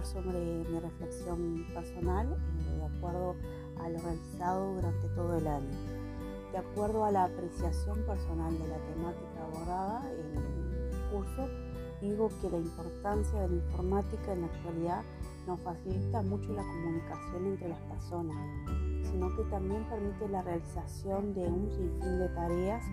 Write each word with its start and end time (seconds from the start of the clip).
hablar 0.00 0.06
sobre 0.06 0.64
mi 0.70 0.80
reflexión 0.80 1.66
personal 1.74 2.26
eh, 2.32 2.76
de 2.76 2.84
acuerdo 2.84 3.36
a 3.78 3.88
lo 3.88 3.98
realizado 3.98 4.74
durante 4.74 5.08
todo 5.08 5.36
el 5.36 5.46
año. 5.46 5.70
De 6.52 6.58
acuerdo 6.58 7.04
a 7.04 7.10
la 7.10 7.24
apreciación 7.24 7.98
personal 8.06 8.58
de 8.58 8.68
la 8.68 8.78
temática 8.78 9.44
abordada 9.44 10.10
en 10.12 10.38
el 10.38 11.10
curso, 11.10 11.48
digo 12.00 12.28
que 12.40 12.50
la 12.50 12.58
importancia 12.58 13.40
de 13.40 13.48
la 13.48 13.54
informática 13.56 14.32
en 14.32 14.40
la 14.42 14.46
actualidad 14.46 15.02
nos 15.46 15.60
facilita 15.60 16.22
mucho 16.22 16.52
la 16.52 16.62
comunicación 16.62 17.46
entre 17.46 17.68
las 17.68 17.80
personas, 17.82 18.36
sino 19.04 19.34
que 19.36 19.44
también 19.44 19.84
permite 19.88 20.28
la 20.28 20.42
realización 20.42 21.34
de 21.34 21.42
un 21.42 21.70
sinfín 21.70 22.18
de 22.18 22.28
tareas 22.30 22.84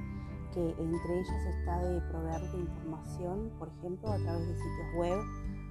entre 0.60 1.20
ellas 1.20 1.46
está 1.58 1.80
de 1.80 2.02
proveer 2.02 2.42
de 2.52 2.60
información, 2.60 3.52
por 3.60 3.70
ejemplo, 3.70 4.12
a 4.12 4.18
través 4.18 4.48
de 4.48 4.56
sitios 4.56 4.96
web, 4.98 5.20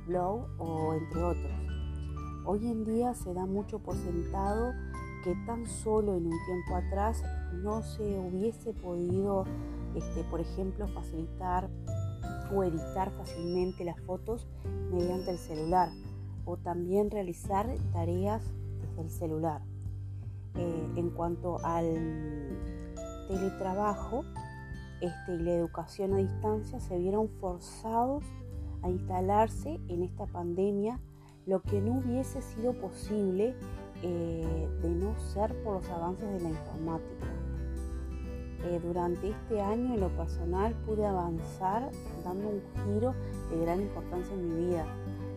blog 0.06 0.46
o 0.58 0.94
entre 0.94 1.22
otros. 1.22 1.52
Hoy 2.44 2.70
en 2.70 2.84
día 2.84 3.14
se 3.14 3.34
da 3.34 3.44
mucho 3.46 3.80
por 3.80 3.96
sentado 3.96 4.72
que 5.24 5.34
tan 5.46 5.66
solo 5.66 6.14
en 6.14 6.26
un 6.26 6.38
tiempo 6.46 6.76
atrás 6.76 7.22
no 7.52 7.82
se 7.82 8.18
hubiese 8.18 8.72
podido, 8.74 9.44
este, 9.96 10.22
por 10.30 10.40
ejemplo, 10.40 10.86
facilitar 10.88 11.68
o 12.54 12.62
editar 12.62 13.10
fácilmente 13.10 13.84
las 13.84 14.00
fotos 14.02 14.46
mediante 14.92 15.32
el 15.32 15.38
celular 15.38 15.88
o 16.44 16.56
también 16.56 17.10
realizar 17.10 17.68
tareas 17.92 18.42
desde 18.80 19.02
el 19.02 19.10
celular. 19.10 19.62
Eh, 20.54 20.92
en 20.96 21.10
cuanto 21.10 21.58
al 21.64 22.56
teletrabajo 23.28 24.24
este, 25.00 25.34
y 25.34 25.38
la 25.38 25.52
educación 25.52 26.14
a 26.14 26.18
distancia, 26.18 26.80
se 26.80 26.98
vieron 26.98 27.28
forzados 27.40 28.24
a 28.82 28.90
instalarse 28.90 29.80
en 29.88 30.02
esta 30.02 30.26
pandemia, 30.26 31.00
lo 31.46 31.62
que 31.62 31.80
no 31.80 31.98
hubiese 31.98 32.42
sido 32.42 32.72
posible 32.72 33.54
eh, 34.02 34.68
de 34.82 34.90
no 34.90 35.16
ser 35.18 35.54
por 35.62 35.74
los 35.74 35.88
avances 35.90 36.28
de 36.30 36.40
la 36.40 36.50
informática. 36.50 37.26
Eh, 38.64 38.80
durante 38.82 39.30
este 39.30 39.60
año 39.60 39.94
en 39.94 40.00
lo 40.00 40.08
personal 40.16 40.74
pude 40.86 41.06
avanzar 41.06 41.90
dando 42.24 42.48
un 42.48 42.62
giro 42.84 43.14
de 43.50 43.60
gran 43.60 43.80
importancia 43.80 44.34
en 44.34 44.48
mi 44.48 44.66
vida, 44.66 44.86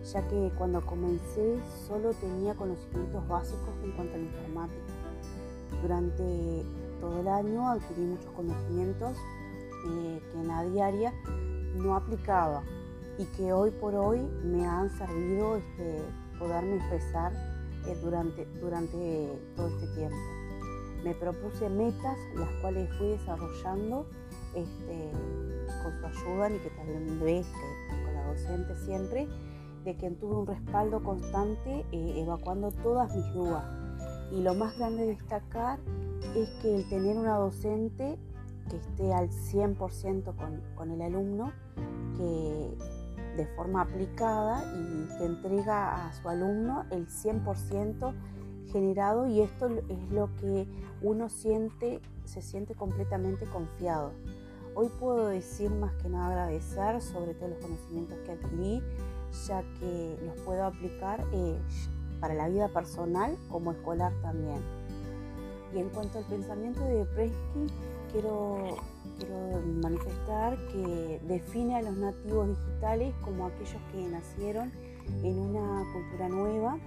ya 0.03 0.28
que 0.28 0.52
cuando 0.58 0.84
comencé 0.84 1.59
solo 1.88 2.12
tenía 2.14 2.56
conocimientos 2.56 3.28
básicos 3.28 3.69
en 3.84 3.91
cuanto 3.91 4.16
a 4.16 4.17
la 4.17 4.23
informática. 4.23 4.94
Durante 5.81 6.64
todo 7.00 7.22
el 7.22 7.28
año 7.28 7.69
adquirí 7.69 8.02
muchos 8.02 8.31
conocimientos 8.31 9.16
que 9.83 10.39
en 10.39 10.47
la 10.47 10.63
diaria 10.63 11.13
no 11.75 11.95
aplicaba 11.95 12.63
y 13.17 13.25
que 13.25 13.52
hoy 13.52 13.72
por 13.72 13.95
hoy 13.95 14.19
me 14.44 14.66
han 14.66 14.89
servido 14.89 15.58
este, 15.58 16.02
poderme 16.38 16.77
expresar 16.77 17.33
eh, 17.85 17.97
durante, 18.02 18.45
durante 18.61 19.39
todo 19.55 19.67
este 19.67 19.88
tiempo. 19.95 20.17
Me 21.03 21.13
propuse 21.16 21.69
metas, 21.69 22.17
las 22.35 22.50
cuales 22.61 22.89
fui 22.97 23.07
desarrollando 23.07 24.05
este, 24.55 25.11
con 25.83 26.13
su 26.13 26.27
ayuda 26.27 26.50
y 26.50 26.59
que 26.59 26.69
también 26.72 27.19
ves 27.22 27.47
que 27.47 28.03
con 28.03 28.13
la 28.13 28.27
docente 28.27 28.75
siempre, 28.85 29.27
de 29.83 29.95
quien 29.95 30.16
tuve 30.17 30.35
un 30.35 30.47
respaldo 30.47 31.02
constante 31.03 31.85
eh, 31.91 32.13
evacuando 32.17 32.72
todas 32.72 33.13
mis 33.16 33.33
dudas. 33.33 33.66
Y 34.31 34.41
lo 34.41 34.53
más 34.53 34.77
grande 34.77 35.03
de 35.03 35.07
destacar 35.09 35.80
es 36.35 36.50
que 36.61 36.75
el 36.75 36.89
tener 36.89 37.17
una 37.17 37.35
docente 37.35 38.17
que 38.70 38.78
esté 38.78 39.14
al 39.14 39.30
100% 39.30 40.36
con, 40.36 40.62
con 40.75 40.92
el 40.92 41.02
alumno, 41.02 41.52
que 42.17 42.78
de 43.36 43.45
forma 43.56 43.81
aplicada 43.81 44.64
y 44.75 45.17
que 45.17 45.25
entrega 45.25 46.08
a 46.08 46.14
su 46.14 46.28
alumno 46.28 46.86
el 46.92 47.08
100% 47.08 48.13
generado 48.72 49.28
y 49.28 49.41
esto 49.41 49.68
es 49.68 50.12
lo 50.12 50.34
que 50.35 50.68
uno 51.02 51.30
siente, 51.30 52.02
se 52.25 52.41
siente 52.41 52.75
completamente 52.75 53.46
confiado. 53.46 54.12
Hoy 54.75 54.90
puedo 55.00 55.28
decir 55.28 55.72
más 55.72 55.94
que 55.96 56.09
nada 56.09 56.28
agradecer 56.28 57.01
sobre 57.01 57.34
todos 57.34 57.51
los 57.51 57.59
conocimientos 57.59 58.18
que 58.25 58.31
adquirí, 58.31 58.84
ya 59.47 59.62
que 59.80 60.18
los 60.25 60.40
puedo 60.41 60.63
aplicar 60.66 61.25
eh, 61.34 61.57
para 62.19 62.34
la 62.34 62.47
vida 62.47 62.68
personal 62.69 63.36
como 63.50 63.72
escolar 63.72 64.13
también. 64.22 64.59
Y 65.74 65.80
en 65.80 65.90
cuanto 65.90 66.19
al 66.19 66.25
pensamiento 66.25 66.84
de 66.84 67.06
Presky, 67.06 67.68
quiero 68.12 68.78
manifestar 69.81 70.58
que 70.68 71.20
define 71.28 71.75
a 71.75 71.81
los 71.81 71.96
nativos 71.97 72.50
digitales 72.50 73.14
como 73.22 73.47
aquellos 73.47 73.81
que 73.92 74.08
nacieron 74.08 74.72
en 75.24 75.38
una 75.38 75.84
cultura 75.94 76.30
nueva, 76.30 76.78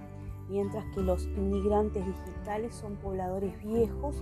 mientras 0.49 0.83
que 0.93 1.01
los 1.01 1.25
inmigrantes 1.25 2.05
digitales 2.05 2.73
son 2.75 2.95
pobladores 2.97 3.57
viejos 3.63 4.15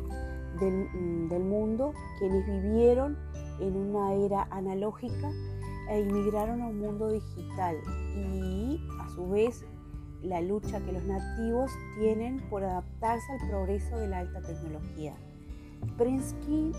del, 0.60 0.90
mm, 0.94 1.50
mundo, 1.50 1.94
quienes 2.20 2.46
vivieron 2.46 3.18
en 3.60 3.76
una 3.76 4.14
era 4.14 4.48
analógica 4.52 5.32
e 5.90 6.00
inmigraron 6.00 6.62
a 6.62 6.68
un 6.68 6.80
mundo 6.80 7.10
digital 7.10 7.78
y 8.16 8.80
a 9.00 9.10
su 9.10 9.30
vez 9.30 9.66
la 10.22 10.42
lucha 10.42 10.80
que 10.86 10.92
los 10.92 11.04
nativos 11.04 11.72
tienen 12.00 12.40
por 12.50 12.64
adaptarse 12.64 13.32
al 13.34 13.50
progreso 13.50 13.98
de 13.98 14.08
la 14.08 14.20
alta 14.20 14.42
tecnología. 14.42 15.16
Prinsky 15.98 16.72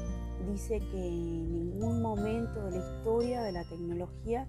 dice 0.50 0.80
que 0.80 1.08
en 1.08 1.52
ningún 1.52 2.02
momento 2.02 2.64
de 2.64 2.72
la 2.72 2.78
historia 2.78 3.42
de 3.42 3.52
la 3.52 3.64
tecnología 3.64 4.48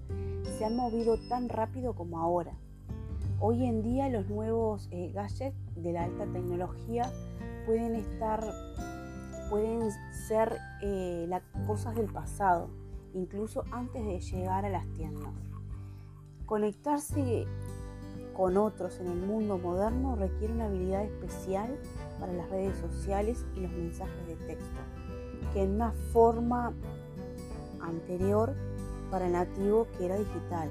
se 0.57 0.65
han 0.65 0.75
movido 0.75 1.17
tan 1.29 1.49
rápido 1.49 1.93
como 1.93 2.19
ahora. 2.19 2.57
Hoy 3.39 3.65
en 3.65 3.83
día 3.83 4.09
los 4.09 4.27
nuevos 4.29 4.87
eh, 4.91 5.11
gadgets 5.13 5.55
de 5.75 5.91
la 5.91 6.05
alta 6.05 6.25
tecnología 6.25 7.11
pueden 7.65 7.95
estar, 7.95 8.41
pueden 9.49 9.89
ser 10.27 10.57
eh, 10.81 11.25
las 11.27 11.43
cosas 11.67 11.95
del 11.95 12.11
pasado, 12.11 12.69
incluso 13.13 13.63
antes 13.71 14.05
de 14.05 14.19
llegar 14.19 14.65
a 14.65 14.69
las 14.69 14.87
tiendas. 14.93 15.33
Conectarse 16.45 17.45
con 18.33 18.57
otros 18.57 18.99
en 18.99 19.07
el 19.07 19.19
mundo 19.19 19.57
moderno 19.57 20.15
requiere 20.15 20.53
una 20.53 20.65
habilidad 20.65 21.03
especial 21.03 21.77
para 22.23 22.31
las 22.31 22.49
redes 22.49 22.77
sociales 22.77 23.45
y 23.53 23.59
los 23.59 23.71
mensajes 23.73 24.27
de 24.27 24.35
texto 24.47 24.79
que 25.51 25.61
en 25.61 25.71
una 25.71 25.91
forma 26.13 26.71
anterior 27.81 28.55
para 29.11 29.25
el 29.25 29.33
nativo 29.33 29.87
que 29.97 30.05
era 30.05 30.17
digital. 30.17 30.69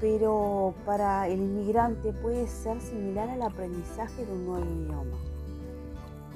Pero 0.00 0.74
para 0.84 1.28
el 1.28 1.38
inmigrante 1.38 2.12
puede 2.12 2.48
ser 2.48 2.80
similar 2.80 3.30
al 3.30 3.40
aprendizaje 3.40 4.26
de 4.26 4.32
un 4.32 4.46
nuevo 4.46 4.66
idioma. 4.66 5.16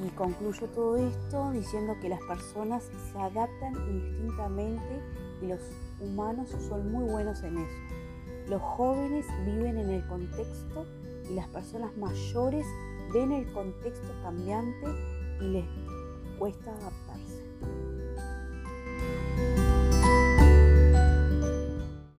Y 0.07 0.09
concluyo 0.11 0.69
todo 0.69 0.97
esto 0.97 1.51
diciendo 1.51 1.95
que 2.01 2.11
las 2.11 2.21
personas 2.23 2.89
se 3.13 3.19
adaptan 3.19 3.75
indistintamente 3.89 5.03
y 5.43 5.49
los 5.49 5.61
humanos 6.01 6.49
son 6.69 6.93
muy 6.93 7.11
buenos 7.11 7.43
en 7.43 7.59
eso. 7.59 7.79
Los 8.49 8.63
jóvenes 8.63 9.27
viven 9.45 9.79
en 9.79 9.91
el 9.91 10.07
contexto 10.07 10.87
y 11.29 11.35
las 11.35 11.49
personas 11.49 11.97
mayores 11.97 12.65
ven 13.13 13.33
el 13.33 13.51
contexto 13.53 14.09
cambiante 14.23 14.87
y 15.41 15.45
les 15.45 15.65
cuesta 16.39 16.71
adaptarse. 16.71 17.45